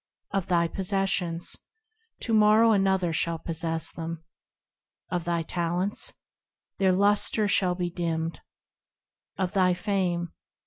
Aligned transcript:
Of 0.31 0.47
thy 0.47 0.67
possessions? 0.67 1.55
To 2.21 2.33
morrow 2.33 2.71
another 2.71 3.13
shall 3.13 3.37
possess 3.37 3.91
them. 3.91 4.23
Of 5.11 5.25
thy 5.25 5.43
talents? 5.43 6.13
Their 6.79 6.91
lusture 6.91 7.47
shall 7.47 7.75
be 7.75 7.91
dimmed. 7.91 8.41
Of 9.37 9.53
thy 9.53 9.75
fame 9.75 10.29